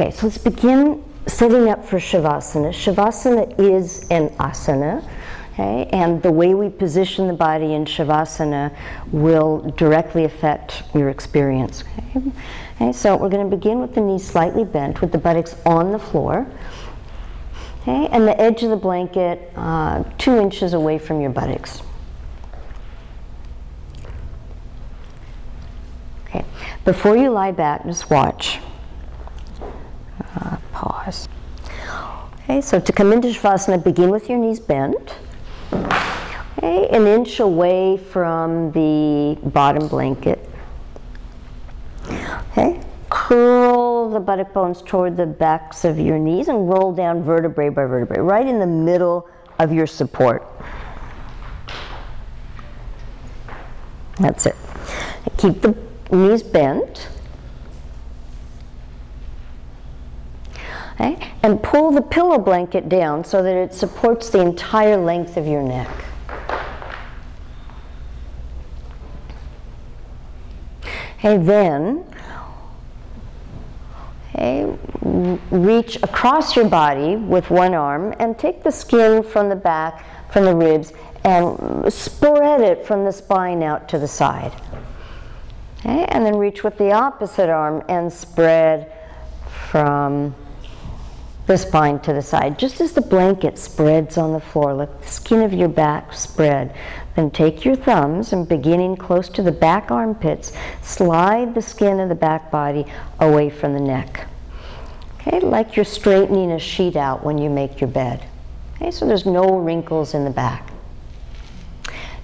[0.00, 2.68] Okay, so let's begin setting up for Shavasana.
[2.68, 5.04] Shavasana is an asana.
[5.54, 8.76] Okay, and the way we position the body in Shavasana
[9.10, 11.82] will directly affect your experience.
[12.14, 12.30] Okay,
[12.76, 15.90] okay so we're going to begin with the knees slightly bent, with the buttocks on
[15.90, 16.46] the floor.
[17.82, 21.82] Okay, and the edge of the blanket uh, two inches away from your buttocks.
[26.26, 26.44] Okay,
[26.84, 28.60] before you lie back, just watch.
[30.40, 31.28] Uh, pause.
[32.50, 35.14] Okay, so to come into Shavasana, begin with your knees bent.
[35.70, 40.48] Okay, an inch away from the bottom blanket.
[42.06, 42.80] Okay,
[43.10, 47.84] curl the buttock bones toward the backs of your knees and roll down vertebrae by
[47.84, 49.28] vertebrae, right in the middle
[49.58, 50.42] of your support.
[54.20, 54.56] That's it.
[55.36, 55.76] Keep the
[56.10, 57.10] knees bent.
[61.00, 61.32] Okay?
[61.44, 65.62] And pull the pillow blanket down so that it supports the entire length of your
[65.62, 65.88] neck.
[71.18, 72.04] Okay, then
[74.34, 74.78] okay,
[75.50, 80.44] reach across your body with one arm and take the skin from the back, from
[80.44, 80.92] the ribs,
[81.24, 84.52] and spread it from the spine out to the side.
[85.80, 88.92] Okay, and then reach with the opposite arm and spread
[89.70, 90.34] from
[91.48, 94.74] the spine to the side, just as the blanket spreads on the floor.
[94.74, 96.74] Let the skin of your back spread.
[97.16, 102.10] Then take your thumbs and beginning close to the back armpits, slide the skin of
[102.10, 102.84] the back body
[103.18, 104.26] away from the neck.
[105.20, 108.24] Okay, like you're straightening a sheet out when you make your bed.
[108.76, 110.70] Okay, so there's no wrinkles in the back.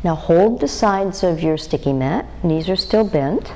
[0.05, 2.27] Now hold the sides of your sticky mat.
[2.45, 3.51] Knees are still bent,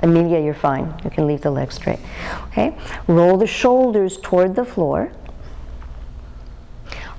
[0.00, 0.94] Amelia, you're fine.
[1.04, 2.00] You can leave the legs straight.
[2.48, 2.76] Okay?
[3.08, 5.12] Roll the shoulders toward the floor.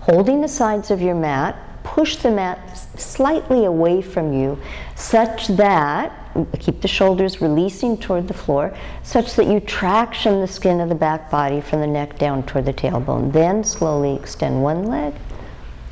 [0.01, 4.57] Holding the sides of your mat, push the mat slightly away from you
[4.95, 6.11] such that,
[6.59, 10.95] keep the shoulders releasing toward the floor, such that you traction the skin of the
[10.95, 13.31] back body from the neck down toward the tailbone.
[13.31, 15.13] Then slowly extend one leg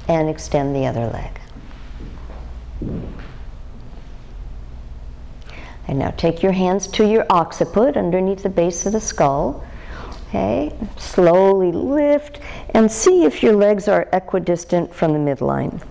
[0.08, 1.40] and extend the other leg.
[5.88, 9.64] And now take your hands to your occiput underneath the base of the skull.
[10.30, 12.40] Okay, slowly lift
[12.74, 15.82] and see if your legs are equidistant from the midline.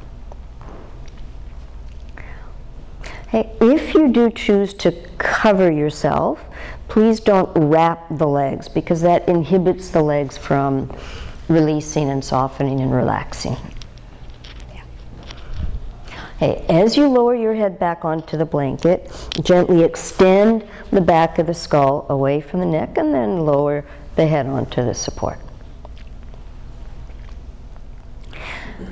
[3.28, 6.44] Okay, if you do choose to cover yourself,
[6.88, 10.92] please don't wrap the legs because that inhibits the legs from
[11.48, 13.56] releasing and softening and relaxing.
[16.36, 19.10] Okay, as you lower your head back onto the blanket,
[19.42, 23.84] gently extend the back of the skull away from the neck and then lower
[24.16, 25.38] the head onto the support.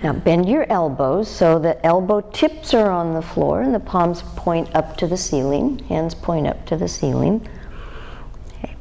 [0.02, 4.22] Now bend your elbows so the elbow tips are on the floor and the palms
[4.36, 7.46] point up to the ceiling, hands point up to the ceiling.
[8.58, 8.76] Okay.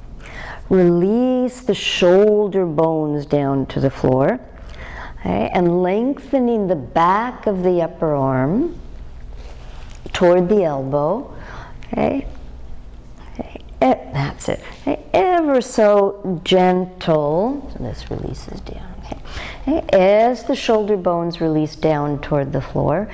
[0.69, 4.39] Release the shoulder bones down to the floor.
[5.21, 8.79] Okay, and lengthening the back of the upper arm
[10.13, 11.35] toward the elbow.
[11.93, 12.25] Okay,
[13.33, 13.61] okay.
[13.79, 14.63] that's it.
[14.81, 15.03] Okay.
[15.13, 17.71] Ever so gentle.
[17.73, 18.95] So this releases down.
[19.67, 19.85] Okay.
[19.93, 23.07] As the shoulder bones release down toward the floor,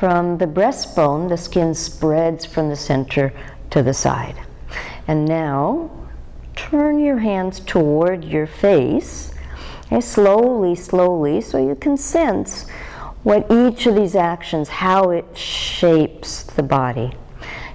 [0.00, 3.32] from the breastbone, the skin spreads from the center
[3.70, 4.34] to the side.
[5.06, 5.90] And now,
[6.56, 9.31] turn your hands toward your face
[9.92, 12.66] Okay, slowly, slowly, so you can sense
[13.24, 17.12] what each of these actions, how it shapes the body.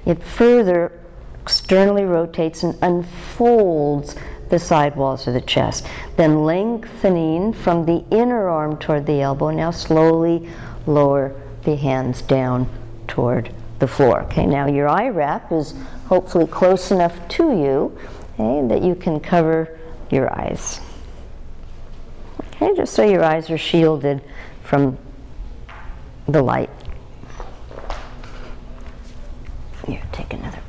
[0.03, 0.99] It further
[1.43, 4.15] externally rotates and unfolds
[4.49, 5.85] the side walls of the chest.
[6.15, 10.49] Then lengthening from the inner arm toward the elbow, now slowly
[10.87, 12.67] lower the hands down
[13.07, 14.21] toward the floor.
[14.21, 15.75] Okay, now your eye wrap is
[16.07, 17.95] hopefully close enough to you
[18.39, 19.77] okay, that you can cover
[20.09, 20.81] your eyes.
[22.59, 24.21] Okay, just so your eyes are shielded
[24.63, 24.97] from
[26.27, 26.71] the light.
[29.85, 30.59] Here, take another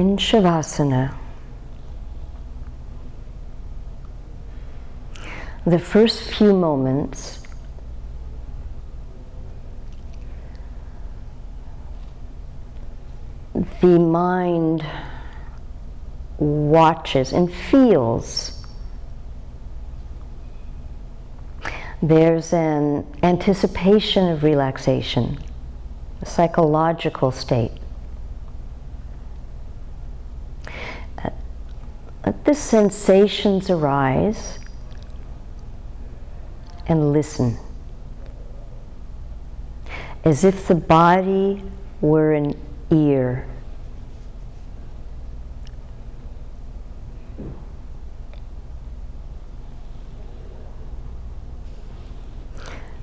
[0.00, 1.14] in Shavasana,
[5.66, 7.42] the first few moments
[13.82, 14.86] the mind
[16.38, 18.64] watches and feels.
[22.02, 25.38] There's an anticipation of relaxation,
[26.22, 27.79] a psychological state.
[32.24, 34.58] Let the sensations arise
[36.86, 37.56] and listen.
[40.24, 41.62] As if the body
[42.00, 42.54] were an
[42.90, 43.46] ear.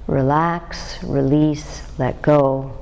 [0.06, 2.78] Relax, release, let go.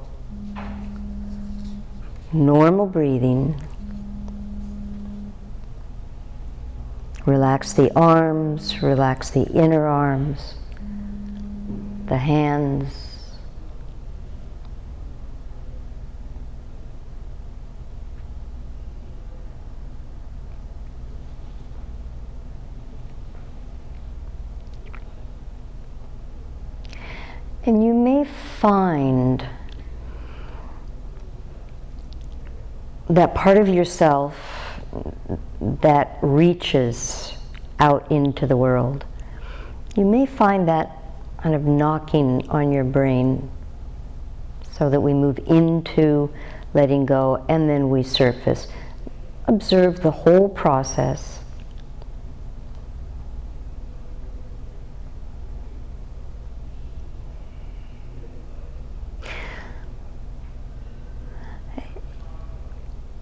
[2.32, 3.60] Normal breathing.
[7.26, 10.54] Relax the arms, relax the inner arms,
[12.06, 13.06] the hands.
[27.66, 29.44] And you may find
[33.10, 34.55] that part of yourself
[35.82, 37.34] that reaches
[37.80, 39.06] out into the world.
[39.96, 40.92] You may find that
[41.42, 43.50] kind of knocking on your brain
[44.72, 46.32] so that we move into
[46.74, 48.68] letting go and then we surface.
[49.48, 51.40] Observe the whole process.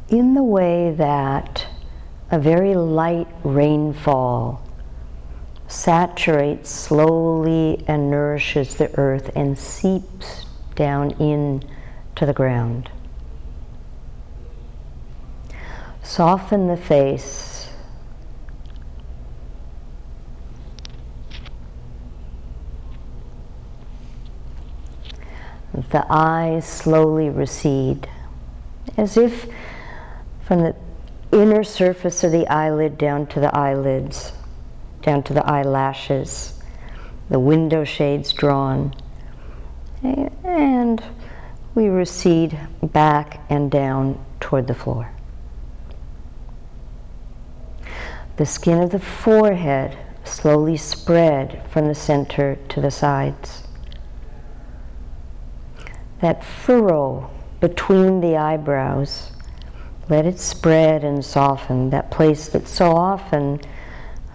[0.10, 1.63] in the way that
[2.34, 4.60] a very light rainfall
[5.68, 11.64] saturates slowly and nourishes the earth and seeps down in
[12.16, 12.90] to the ground.
[16.02, 17.70] Soften the face.
[25.92, 28.10] The eyes slowly recede
[28.98, 29.48] as if
[30.42, 30.76] from the
[31.42, 34.34] inner surface of the eyelid down to the eyelids,
[35.02, 36.62] down to the eyelashes,
[37.30, 38.94] the window shades drawn.
[40.02, 41.04] And
[41.76, 45.10] we recede back and down toward the floor.
[48.38, 53.64] The skin of the forehead slowly spread from the center to the sides.
[56.22, 57.30] That furrow
[57.60, 59.33] between the eyebrows
[60.10, 63.60] let it spread and soften, that place that so often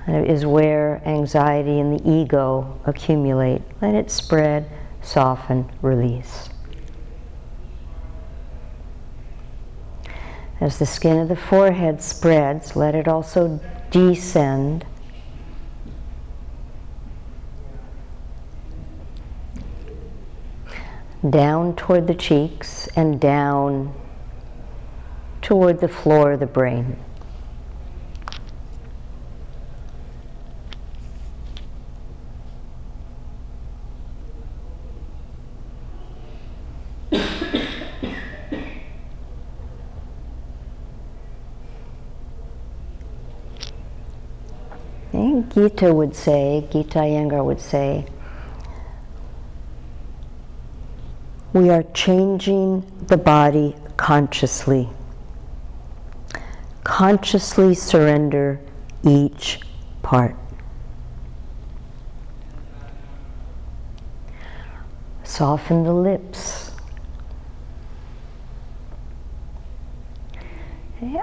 [0.07, 3.61] is where anxiety and the ego accumulate.
[3.83, 4.71] Let it spread,
[5.03, 6.49] soften, release.
[10.61, 13.61] As the skin of the forehead spreads, let it also
[13.91, 14.85] descend.
[21.29, 23.95] Down toward the cheeks and down
[25.49, 26.95] toward the floor of the brain.
[45.55, 48.05] Gita would say, Gita Iyengar would say,
[51.55, 54.91] we are changing the body consciously
[56.89, 58.59] consciously surrender
[59.05, 59.61] each
[60.01, 60.35] part.
[65.23, 66.73] Soften the lips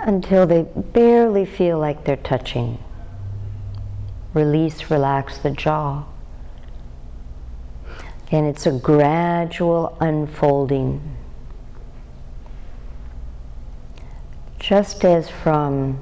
[0.03, 2.77] until they barely feel like they're touching.
[4.35, 6.05] Release, relax the jaw.
[8.31, 11.01] And it's a gradual unfolding
[14.67, 15.99] Just as from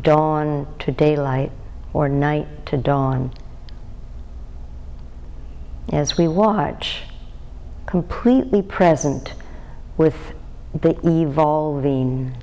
[0.00, 1.52] dawn to daylight
[1.92, 3.32] or night to dawn,
[5.92, 7.02] as we watch,
[7.86, 9.34] completely present
[9.96, 10.16] with
[10.74, 12.34] the evolving.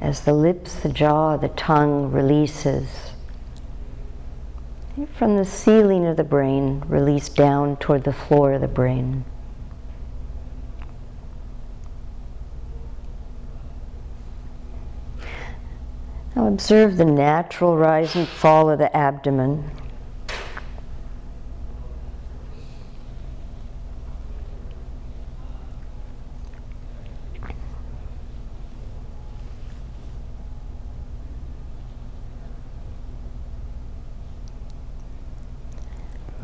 [0.00, 3.13] As the lips, the jaw, the tongue releases
[4.94, 9.24] From the ceiling of the brain, release down toward the floor of the brain.
[16.36, 19.68] Now observe the natural rise and fall of the abdomen.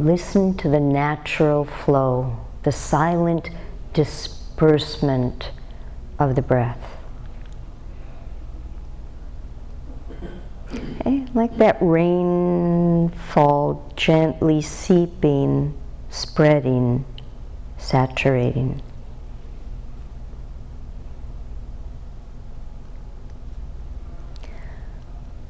[0.01, 3.51] Listen to the natural flow, the silent
[3.93, 5.51] disbursement
[6.19, 6.97] of the breath.
[10.73, 13.13] Okay, like that rainfall
[13.95, 15.79] gently seeping,
[16.09, 17.05] spreading,
[17.77, 18.81] saturating.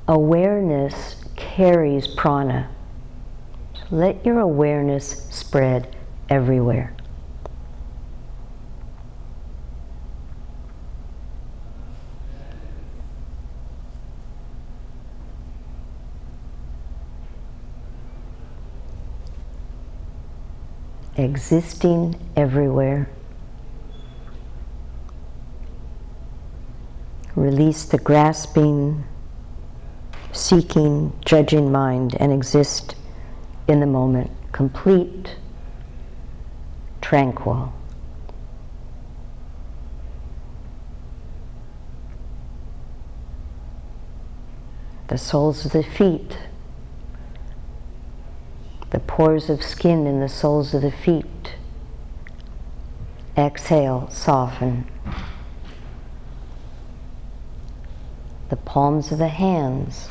[0.08, 2.68] Awareness carries prana.
[3.90, 5.96] Let your awareness spread
[6.28, 6.94] everywhere.
[21.20, 23.08] existing everywhere.
[27.36, 29.04] Release the grasping,
[30.32, 32.94] seeking, judging mind and exist
[33.70, 35.36] in the moment, complete,
[37.00, 37.72] tranquil.
[45.08, 46.36] The soles of the feet
[48.90, 51.54] the pores of skin in the soles of the feet.
[53.36, 54.84] Exhale, soften.
[58.48, 60.08] The palms of the hands.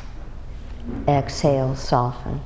[1.06, 2.40] Exhale, soften.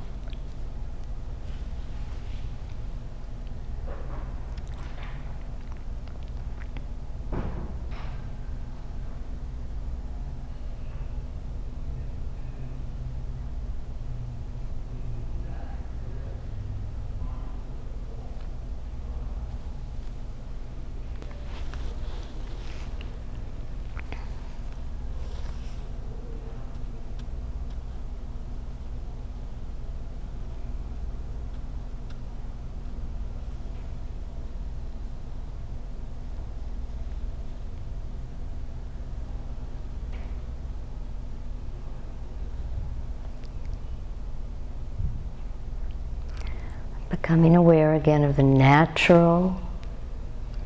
[47.25, 49.59] Becoming aware again of the natural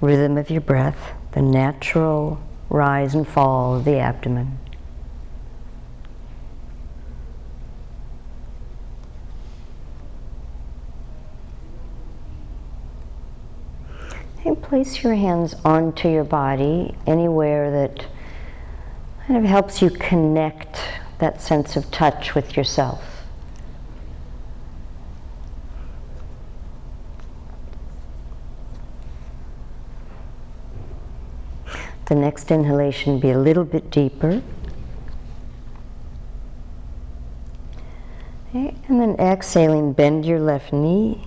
[0.00, 4.58] rhythm of your breath, the natural rise and fall of the abdomen.
[14.44, 18.04] And place your hands onto your body anywhere that
[19.28, 20.80] kind of helps you connect
[21.18, 23.07] that sense of touch with yourself.
[32.08, 34.42] The next inhalation be a little bit deeper.
[38.48, 41.22] Okay, and then exhaling, bend your left knee.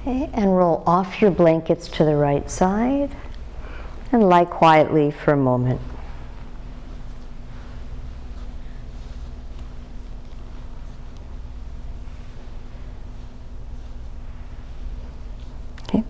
[0.00, 3.14] Okay, and roll off your blankets to the right side
[4.12, 5.82] and lie quietly for a moment.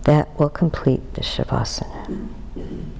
[0.03, 2.40] That will complete the Shavasana.